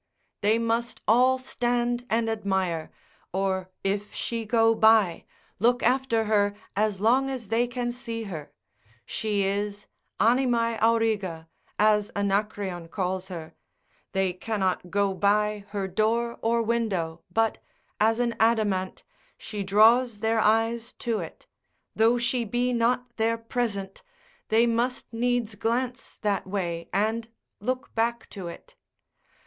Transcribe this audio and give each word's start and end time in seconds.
They 0.41 0.57
must 0.57 0.99
all 1.07 1.37
stand 1.37 2.07
and 2.09 2.27
admire, 2.27 2.89
or 3.31 3.69
if 3.83 4.15
she 4.15 4.45
go 4.45 4.73
by, 4.73 5.25
look 5.59 5.83
after 5.83 6.23
her 6.23 6.55
as 6.75 6.99
long 6.99 7.29
as 7.29 7.49
they 7.49 7.67
can 7.67 7.91
see 7.91 8.23
her, 8.23 8.51
she 9.05 9.43
is 9.43 9.87
animae 10.19 10.79
auriga, 10.81 11.47
as 11.77 12.09
Anacreon 12.15 12.87
calls 12.87 13.27
her, 13.27 13.53
they 14.11 14.33
cannot 14.33 14.89
go 14.89 15.13
by 15.13 15.65
her 15.69 15.87
door 15.87 16.39
or 16.41 16.63
window, 16.63 17.21
but, 17.31 17.59
as 17.99 18.19
an 18.19 18.35
adamant, 18.39 19.03
she 19.37 19.61
draws 19.61 20.21
their 20.21 20.39
eyes 20.39 20.93
to 20.93 21.19
it; 21.19 21.45
though 21.95 22.17
she 22.17 22.43
be 22.43 22.73
not 22.73 23.17
there 23.17 23.37
present, 23.37 24.01
they 24.47 24.65
must 24.65 25.13
needs 25.13 25.53
glance 25.53 26.17
that 26.23 26.47
way, 26.47 26.89
and 26.91 27.27
look 27.59 27.93
back 27.93 28.27
to 28.31 28.47
it. 28.47 28.75